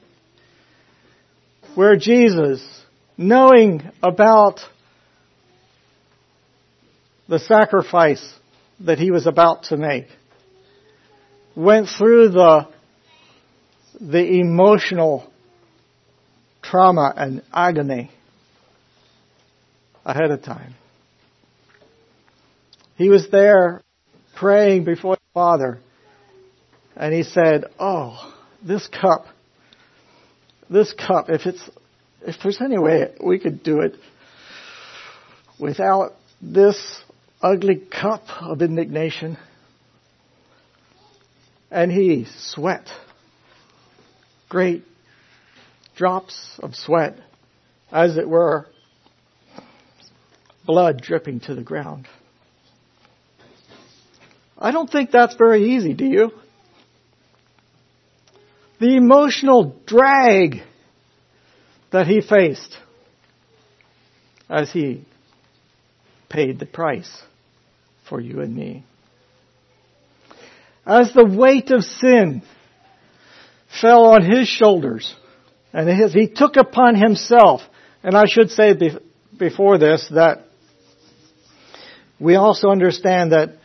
[1.75, 2.62] where Jesus,
[3.17, 4.60] knowing about
[7.27, 8.34] the sacrifice
[8.82, 10.08] that he was about to make,
[11.56, 12.67] went through the,
[13.99, 15.32] the emotional
[16.62, 18.12] trauma and agony
[20.05, 20.75] ahead of time.
[22.95, 23.81] He was there
[24.35, 25.79] praying before the Father,
[26.95, 29.25] and he said, "Oh, this cup,
[30.69, 31.29] this cup.
[31.29, 31.69] If it's,
[32.21, 33.95] if there's any way we could do it
[35.59, 37.03] without this
[37.41, 39.37] ugly cup of indignation,"
[41.71, 42.87] and he sweat,
[44.49, 44.83] great
[45.95, 47.17] drops of sweat,
[47.91, 48.67] as it were,
[50.65, 52.08] blood dripping to the ground.
[54.58, 56.32] I don't think that's very easy, do you?
[58.80, 60.62] The emotional drag
[61.91, 62.78] that he faced
[64.50, 65.06] as he
[66.30, 67.21] paid the price
[68.08, 68.86] for you and me.
[70.86, 72.43] As the weight of sin
[73.82, 75.13] fell on his shoulders,
[75.74, 77.62] and his, he took upon himself,
[78.04, 78.74] and I should say
[79.38, 80.47] before this that
[82.21, 83.55] we also understand that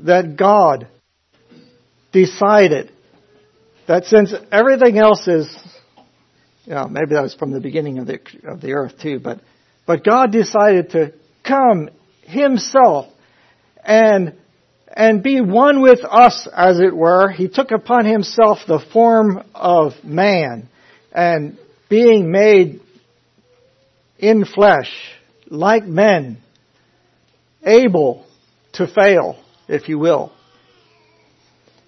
[0.00, 0.88] that God
[2.12, 2.90] decided
[3.86, 5.48] that since everything else is,
[6.64, 9.40] you know, maybe that was from the beginning of the, of the earth too, but,
[9.86, 11.12] but God decided to
[11.46, 11.90] come
[12.22, 13.06] himself
[13.84, 14.34] and,
[14.88, 17.30] and be one with us as it were.
[17.30, 20.68] He took upon himself the form of man
[21.12, 22.80] and being made
[24.18, 24.90] in flesh
[25.48, 26.38] like men,
[27.64, 28.26] able
[28.74, 30.32] to fail if you will.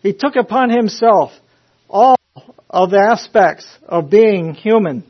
[0.02, 1.30] He took upon himself
[1.88, 2.16] all
[2.68, 5.04] of the aspects of being human.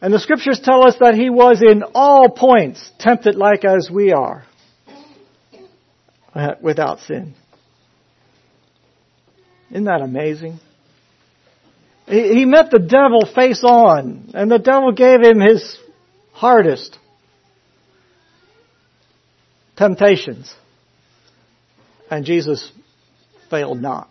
[0.00, 4.12] And the scriptures tell us that he was in all points tempted like as we
[4.12, 4.44] are,
[6.34, 7.34] uh, without sin.
[9.70, 10.60] Isn't that amazing?
[12.06, 15.76] He met the devil face on, and the devil gave him his
[16.32, 16.97] hardest
[19.78, 20.52] temptations.
[22.10, 22.70] And Jesus
[23.48, 24.10] failed not,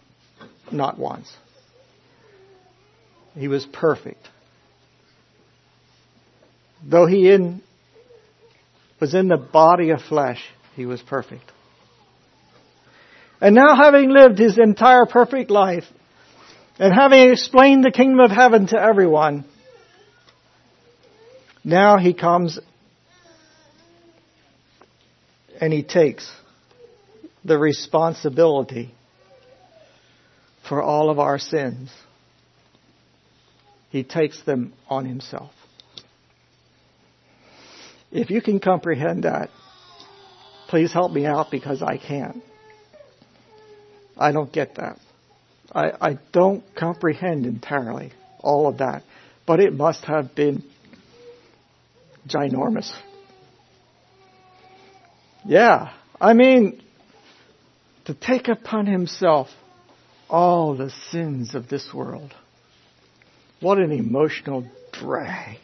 [0.72, 1.32] not once.
[3.36, 4.28] He was perfect.
[6.84, 7.62] Though he in,
[9.00, 10.42] was in the body of flesh,
[10.76, 11.52] he was perfect.
[13.42, 15.84] And now having lived his entire perfect life,
[16.80, 19.46] and having explained the kingdom of heaven to everyone,
[21.64, 22.60] now he comes
[25.60, 26.32] and he takes
[27.44, 28.94] the responsibility
[30.68, 31.92] for all of our sins.
[33.90, 35.52] He takes them on himself.
[38.12, 39.50] If you can comprehend that,
[40.68, 42.44] please help me out because I can't.
[44.18, 45.00] I don't get that.
[45.72, 49.04] I, I don't comprehend entirely all of that.
[49.46, 50.64] But it must have been
[52.28, 52.92] ginormous.
[55.46, 55.94] Yeah.
[56.20, 56.82] I mean,
[58.06, 59.48] to take upon himself
[60.30, 62.34] all the sins of this world.
[63.60, 65.58] What an emotional drag.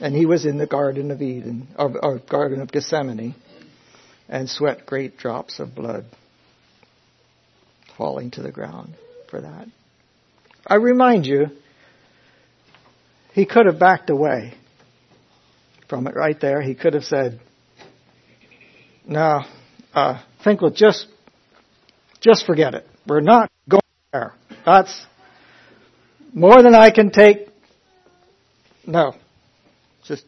[0.00, 3.34] And he was in the Garden of Eden, or, or Garden of Gethsemane,
[4.28, 6.04] and sweat great drops of blood
[7.96, 8.94] falling to the ground
[9.30, 9.68] for that.
[10.66, 11.46] I remind you,
[13.32, 14.54] he could have backed away
[15.88, 16.62] from it right there.
[16.62, 17.40] He could have said,
[19.06, 19.42] no,
[19.92, 21.06] uh, Finkel, just,
[22.20, 22.86] just forget it.
[23.06, 23.82] We're not going
[24.12, 24.34] there.
[24.64, 25.06] That's
[26.32, 27.48] more than I can take.
[28.86, 29.14] No.
[30.06, 30.24] Just,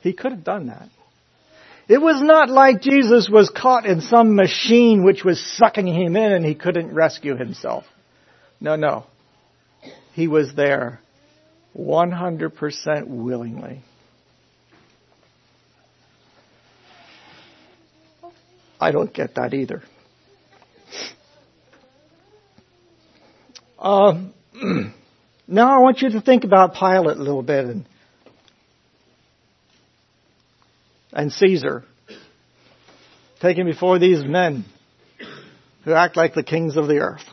[0.00, 0.88] he could have done that.
[1.88, 6.32] It was not like Jesus was caught in some machine which was sucking him in
[6.32, 7.84] and he couldn't rescue himself.
[8.58, 9.04] No, no.
[10.14, 11.00] He was there
[11.76, 13.82] 100% willingly.
[18.84, 19.82] I don't get that either.
[23.78, 24.34] Um,
[25.48, 27.86] now I want you to think about Pilate a little bit and,
[31.14, 31.84] and Caesar.
[33.40, 34.66] Taken before these men
[35.84, 37.24] who act like the kings of the earth.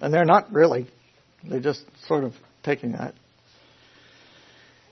[0.00, 0.86] And they're not really.
[1.42, 3.14] They're just sort of taking that.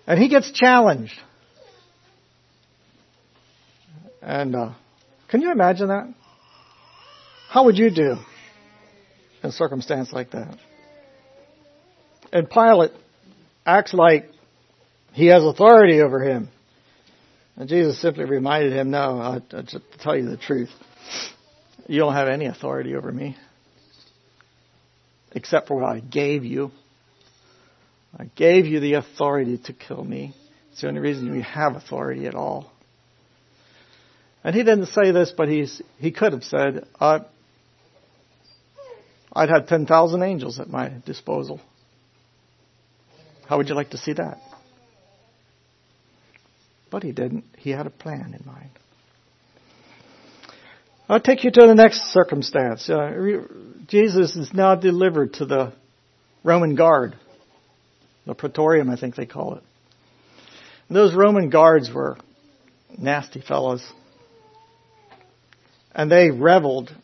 [0.05, 1.14] And he gets challenged.
[4.20, 4.72] And uh,
[5.28, 6.12] can you imagine that?
[7.48, 8.16] How would you do
[9.42, 10.58] in a circumstance like that?
[12.32, 12.92] And Pilate
[13.64, 14.30] acts like
[15.12, 16.48] he has authority over him.
[17.56, 20.70] And Jesus simply reminded him, no, I, just tell you the truth.
[21.86, 23.36] You don't have any authority over me.
[25.32, 26.70] Except for what I gave you.
[28.16, 30.34] I gave you the authority to kill me.
[30.70, 32.70] It's the only reason you have authority at all.
[34.45, 37.20] And he didn't say this, but he's, he could have said, uh,
[39.32, 41.61] I'd have 10,000 angels at my disposal.
[43.47, 44.39] How would you like to see that?
[46.91, 47.45] But he didn't.
[47.57, 48.70] He had a plan in mind.
[51.09, 52.89] I'll take you to the next circumstance.
[52.89, 53.43] Uh,
[53.86, 55.72] Jesus is now delivered to the
[56.45, 57.16] Roman guard,
[58.26, 59.62] the praetorium, I think they call it.
[60.89, 62.18] And those Roman guards were
[62.97, 63.86] nasty fellows.
[65.99, 66.94] And they reveled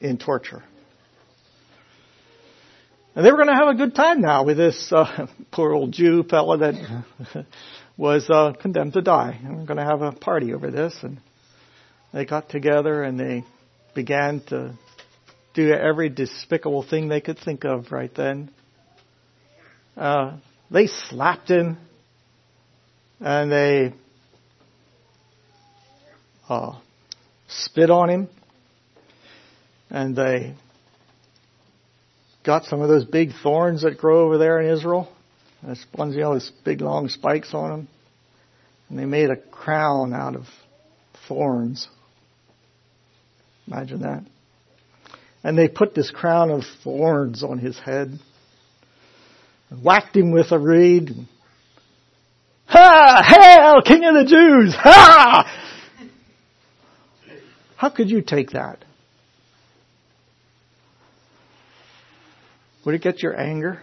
[0.00, 0.64] in torture.
[3.14, 5.92] And they were going to have a good time now with this uh, poor old
[5.92, 7.04] Jew fella that
[7.98, 9.38] was uh, condemned to die.
[9.44, 10.96] And we're going to have a party over this.
[11.02, 11.20] And
[12.14, 13.44] they got together and they
[13.94, 14.72] began to
[15.52, 18.50] do every despicable thing they could think of right then.
[19.98, 20.38] Uh,
[20.70, 21.76] they slapped him
[23.20, 23.92] and they
[26.48, 26.78] uh,
[27.48, 28.28] spit on him
[29.90, 30.54] and they
[32.44, 35.08] got some of those big thorns that grow over there in Israel.
[35.62, 37.88] Those ones, you know, those big long spikes on them.
[38.88, 40.46] And they made a crown out of
[41.28, 41.88] thorns.
[43.66, 44.24] Imagine that.
[45.42, 48.18] And they put this crown of thorns on his head.
[49.70, 51.10] And whacked him with a reed.
[52.66, 53.22] Ha!
[53.24, 54.74] Hail, King of the Jews!
[54.74, 55.63] Ha!
[57.76, 58.84] How could you take that?
[62.84, 63.80] Would it get your anger?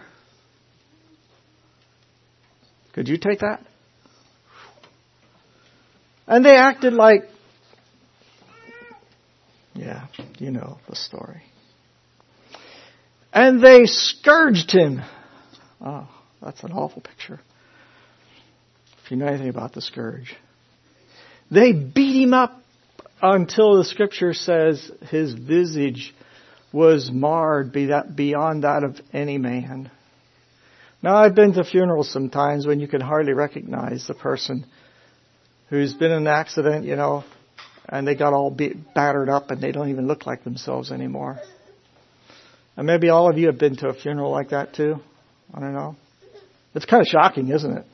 [2.92, 3.64] Could you take that?
[6.26, 7.24] And they acted like,
[9.74, 10.06] yeah,
[10.38, 11.42] you know the story.
[13.32, 15.02] And they scourged him.
[15.80, 16.08] Oh,
[16.40, 17.40] that's an awful picture.
[19.04, 20.36] If you know anything about the scourge.
[21.50, 22.61] They beat him up
[23.22, 26.12] until the scripture says his visage
[26.72, 29.90] was marred beyond that of any man.
[31.02, 34.66] Now I've been to funerals sometimes when you can hardly recognize the person
[35.68, 37.24] who's been in an accident, you know,
[37.88, 38.56] and they got all
[38.94, 41.40] battered up and they don't even look like themselves anymore.
[42.76, 44.96] And maybe all of you have been to a funeral like that too.
[45.52, 45.96] I don't know.
[46.74, 47.84] It's kind of shocking, isn't it?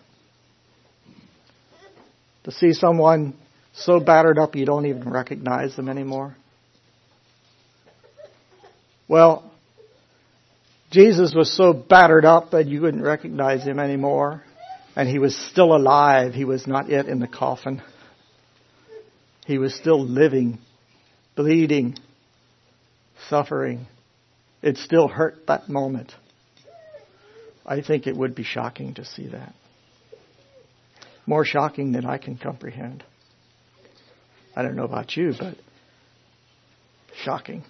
[2.45, 3.35] To see someone
[3.81, 6.37] so battered up you don't even recognize them anymore.
[9.09, 9.51] Well,
[10.91, 14.43] Jesus was so battered up that you wouldn't recognize him anymore.
[14.97, 16.35] And he was still alive.
[16.35, 17.83] He was not yet in the coffin.
[19.47, 20.59] He was still living,
[21.37, 21.97] bleeding,
[23.29, 23.87] suffering.
[24.61, 26.13] It still hurt that moment.
[27.65, 29.55] I think it would be shocking to see that.
[31.27, 33.05] More shocking than I can comprehend.
[34.59, 35.55] I don't know about you, but
[37.23, 37.63] shocking.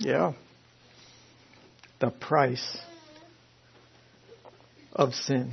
[0.00, 0.32] Yeah.
[2.00, 2.76] The price
[4.92, 5.52] of sin.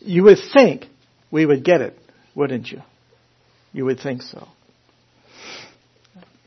[0.00, 0.86] You would think
[1.30, 1.98] we would get it,
[2.34, 2.80] wouldn't you?
[3.74, 4.48] You would think so.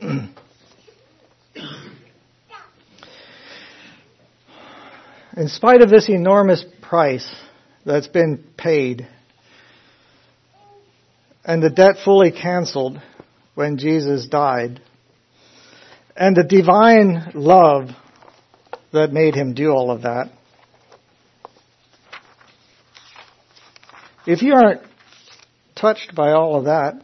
[0.00, 0.26] In
[5.46, 7.32] spite of this enormous price
[7.86, 9.06] that's been paid,
[11.44, 13.00] and the debt fully canceled
[13.54, 14.80] when Jesus died,
[16.16, 17.90] and the divine love
[18.92, 20.30] that made him do all of that.
[24.26, 24.82] If you aren't
[25.74, 27.02] touched by all of that,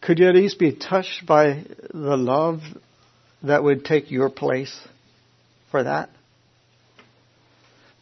[0.00, 2.60] could you at least be touched by the love
[3.42, 4.76] that would take your place
[5.70, 6.10] for that?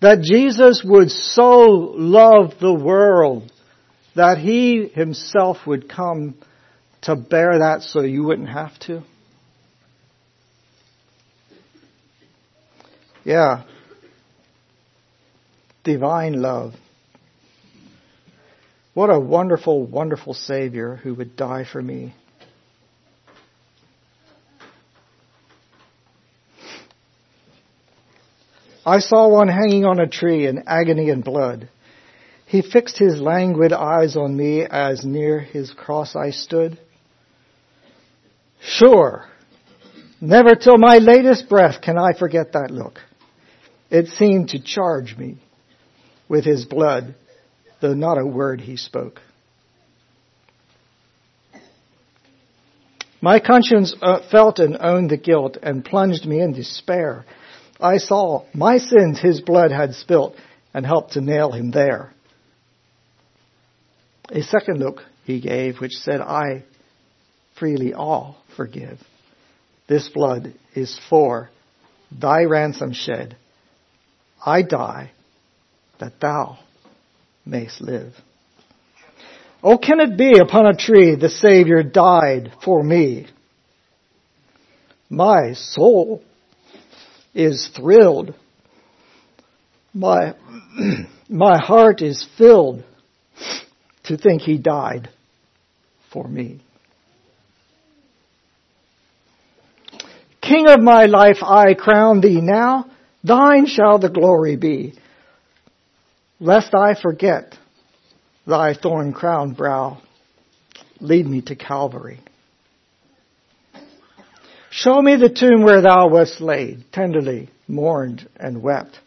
[0.03, 1.61] That Jesus would so
[1.95, 3.53] love the world
[4.17, 6.35] that he himself would come
[7.03, 9.05] to bear that so you wouldn't have to?
[13.25, 13.63] Yeah.
[15.85, 16.75] Divine love.
[18.95, 22.15] What a wonderful, wonderful Savior who would die for me.
[28.85, 31.69] I saw one hanging on a tree in agony and blood.
[32.47, 36.79] He fixed his languid eyes on me as near his cross I stood.
[38.61, 39.25] Sure,
[40.21, 42.99] never till my latest breath can I forget that look.
[43.91, 45.39] It seemed to charge me
[46.29, 47.15] with his blood,
[47.81, 49.21] though not a word he spoke.
[53.21, 57.25] My conscience uh, felt and owned the guilt and plunged me in despair.
[57.83, 60.37] I saw my sins his blood had spilt
[60.73, 62.13] and helped to nail him there.
[64.31, 66.65] A second look he gave, which said, I
[67.59, 68.99] freely all forgive.
[69.89, 71.51] This blood is for
[72.11, 73.37] thy ransom shed.
[74.45, 75.11] I die
[75.99, 76.59] that thou
[77.45, 78.15] mayst live.
[79.63, 83.29] Oh, can it be upon a tree the Savior died for me?
[85.09, 86.23] My soul
[87.35, 88.35] is thrilled.
[89.95, 90.35] My,
[91.29, 92.85] my heart is filled
[94.05, 95.09] to think he died
[96.13, 96.61] for me.
[100.41, 102.91] King of my life, I crown thee now.
[103.23, 104.95] Thine shall the glory be.
[106.41, 107.57] Lest I forget
[108.47, 110.03] thy thorn crowned brow,
[111.01, 112.21] lead me to Calvary.
[114.75, 118.99] Show me the tomb where thou wast laid, tenderly mourned and wept,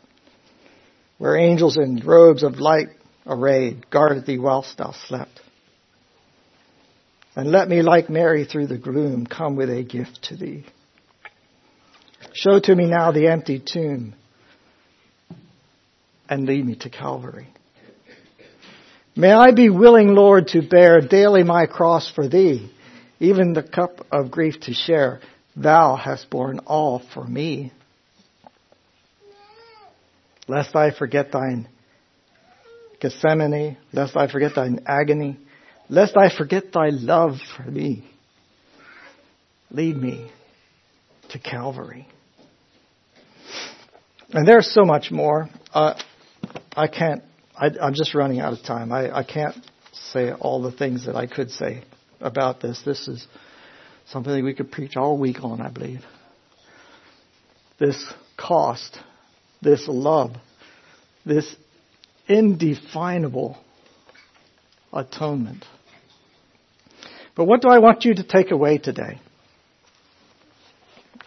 [1.18, 2.89] where angels in robes of light
[3.26, 5.41] arrayed guarded thee whilst thou slept.
[7.36, 10.66] And let me, like Mary through the gloom, come with a gift to thee.
[12.34, 14.13] Show to me now the empty tomb
[16.30, 17.47] and lead me to Calvary.
[19.16, 22.72] May I be willing, Lord, to bear daily my cross for thee,
[23.20, 25.22] even the cup of grief to share
[25.56, 27.72] Thou hast borne all for me.
[30.47, 31.68] Lest I forget thine
[32.99, 35.38] Gethsemane, lest I forget thine agony,
[35.89, 38.10] lest I forget thy love for me.
[39.72, 40.32] Lead me
[41.30, 42.08] to Calvary.
[44.32, 45.49] And there's so much more.
[45.74, 45.99] Uh,
[46.76, 47.24] I can't,
[47.56, 48.91] I, am just running out of time.
[48.91, 49.56] I, I can't
[49.91, 51.84] say all the things that I could say
[52.20, 52.82] about this.
[52.86, 53.28] This is
[54.08, 56.01] Something that we could preach all week on, I believe.
[57.80, 58.06] This
[58.38, 58.97] cost,
[59.62, 60.32] this love,
[61.26, 61.56] this
[62.28, 63.58] indefinable
[64.93, 65.66] atonement.
[67.36, 69.20] But what do I want you to take away today?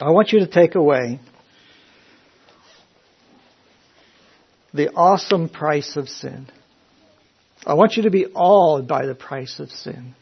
[0.00, 1.20] I want you to take away
[4.72, 6.48] the awesome price of sin.
[7.66, 10.14] I want you to be awed by the price of sin.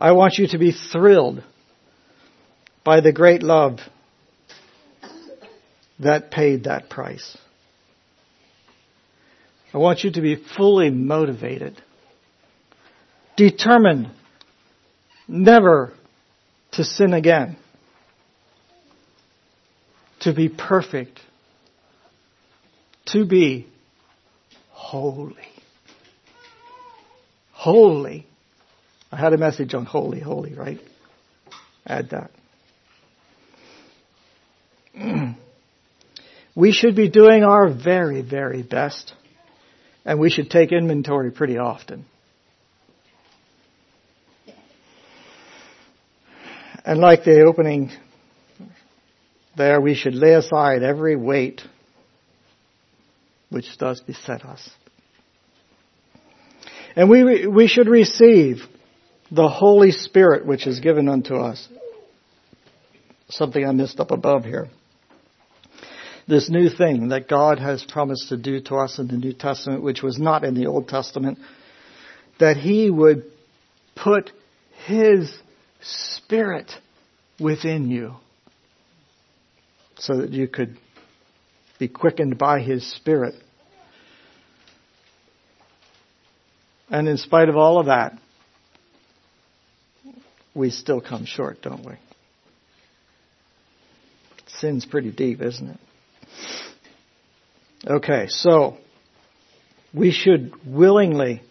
[0.00, 1.44] I want you to be thrilled
[2.82, 3.80] by the great love
[5.98, 7.36] that paid that price.
[9.74, 11.80] I want you to be fully motivated,
[13.36, 14.10] determined
[15.28, 15.92] never
[16.72, 17.58] to sin again,
[20.20, 21.20] to be perfect,
[23.08, 23.68] to be
[24.70, 25.36] holy.
[27.52, 28.29] Holy.
[29.12, 30.78] I had a message on holy, holy, right?
[31.86, 32.30] Add that.
[36.54, 39.12] we should be doing our very, very best,
[40.04, 42.04] and we should take inventory pretty often.
[46.84, 47.90] And like the opening
[49.56, 51.62] there, we should lay aside every weight
[53.50, 54.70] which does beset us.
[56.96, 58.62] And we, we should receive
[59.30, 61.68] the Holy Spirit which is given unto us.
[63.28, 64.68] Something I missed up above here.
[66.26, 69.82] this new thing that God has promised to do to us in the New Testament,
[69.82, 71.38] which was not in the Old Testament,
[72.38, 73.24] that He would
[73.96, 74.30] put
[74.86, 75.32] His
[75.80, 76.70] Spirit
[77.40, 78.14] within you
[79.98, 80.76] so that you could
[81.78, 83.34] be quickened by His Spirit.
[86.90, 88.18] And in spite of all of that,
[90.54, 91.94] we still come short, don't we?
[94.46, 95.80] Sin's pretty deep, isn't it?
[97.86, 98.76] Okay, so
[99.94, 101.42] we should willingly,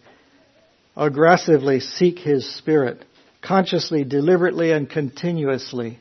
[0.96, 3.04] aggressively seek His Spirit,
[3.42, 5.98] consciously, deliberately, and continuously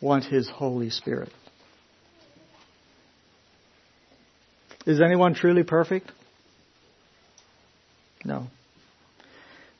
[0.00, 1.30] want His Holy Spirit.
[4.86, 6.10] Is anyone truly perfect?
[8.24, 8.46] No.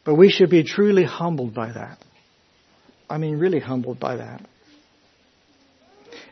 [0.08, 1.98] But we should be truly humbled by that.
[3.10, 4.40] I mean, really humbled by that.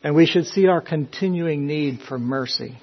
[0.03, 2.79] And we should see our continuing need for mercy.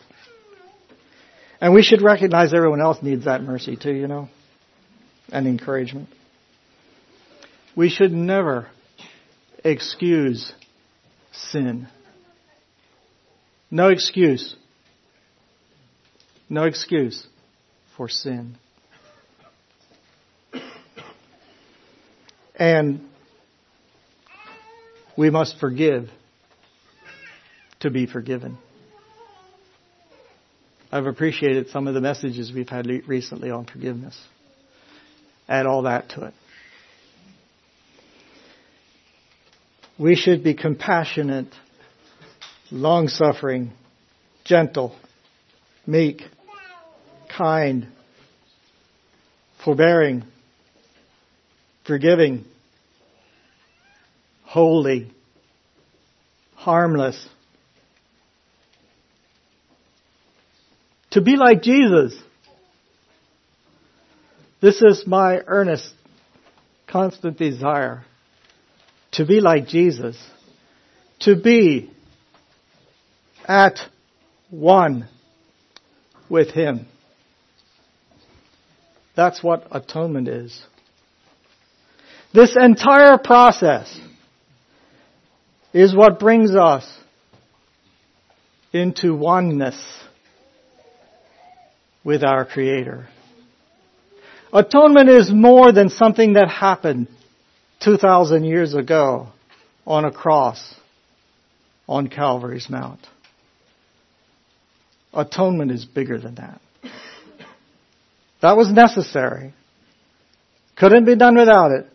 [1.60, 4.30] And we should recognize everyone else needs that mercy too, you know,
[5.32, 6.10] and encouragement.
[7.76, 8.68] We should never
[9.66, 10.54] excuse
[11.32, 11.88] sin.
[13.72, 14.56] No excuse.
[16.50, 17.26] No excuse
[17.98, 18.58] for sin.
[22.56, 23.02] And
[25.18, 26.10] we must forgive
[27.80, 28.58] to be forgiven.
[30.92, 34.20] I've appreciated some of the messages we've had recently on forgiveness.
[35.50, 36.34] Add all that to it.
[39.98, 41.54] We should be compassionate,
[42.72, 43.72] long suffering,
[44.44, 44.96] gentle,
[45.86, 46.24] meek,
[47.36, 47.88] kind,
[49.64, 50.24] forbearing,
[51.86, 52.46] forgiving,
[54.44, 55.12] holy,
[56.56, 57.28] harmless,
[61.12, 62.16] to be like Jesus.
[64.62, 65.94] This is my earnest,
[66.88, 68.06] constant desire
[69.14, 70.18] to be like Jesus,
[71.20, 71.92] to be
[73.48, 73.80] at
[74.50, 75.08] one
[76.30, 76.88] with Him.
[79.16, 80.64] That's what atonement is.
[82.34, 84.00] This entire process
[85.72, 86.88] is what brings us
[88.72, 89.80] into oneness
[92.04, 93.08] with our Creator.
[94.52, 97.08] Atonement is more than something that happened
[97.82, 99.30] 2,000 years ago
[99.86, 100.76] on a cross
[101.88, 103.00] on Calvary's Mount.
[105.14, 106.62] Atonement is bigger than that.
[108.42, 109.54] That was necessary.
[110.76, 111.93] Couldn't be done without it.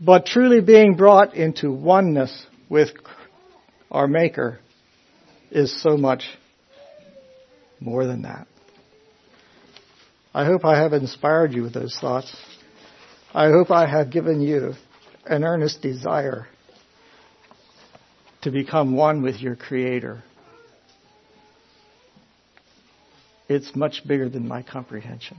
[0.00, 2.88] But truly being brought into oneness with
[3.90, 4.60] our Maker
[5.50, 6.24] is so much
[7.80, 8.46] more than that.
[10.32, 12.34] I hope I have inspired you with those thoughts.
[13.34, 14.72] I hope I have given you
[15.26, 16.46] an earnest desire
[18.42, 20.22] to become one with your Creator.
[23.48, 25.36] It's much bigger than my comprehension.